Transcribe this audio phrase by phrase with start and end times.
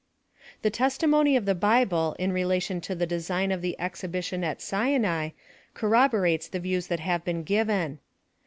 [0.63, 4.03] The testimony of the Bible in relation to the design of the ex 112 PIIILOSOPHV
[4.07, 5.29] OF THE hibition at Sinai
[5.75, 7.99] corroborates the views that have been given.